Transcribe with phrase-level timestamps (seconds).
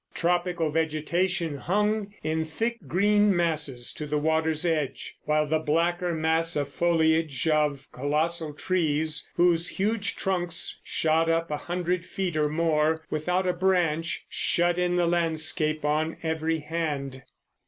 [0.15, 6.55] Tropical vegetation hung in thick green masses to the water's edge, while the blacker mass
[6.55, 13.05] of foliage of colossal trees whose huge trunks shot up a hundred feet or more
[13.11, 17.21] without a branch, shut in the landscape on every hand.